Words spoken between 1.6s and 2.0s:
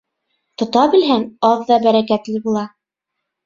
ҙа